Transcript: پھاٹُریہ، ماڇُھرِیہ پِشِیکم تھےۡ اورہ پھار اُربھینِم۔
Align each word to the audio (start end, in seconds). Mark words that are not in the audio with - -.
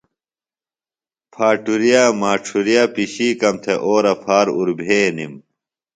پھاٹُریہ، 1.33 2.03
ماڇُھرِیہ 2.19 2.83
پِشِیکم 2.93 3.55
تھےۡ 3.63 3.81
اورہ 3.85 4.13
پھار 4.23 4.47
اُربھینِم۔ 4.57 5.33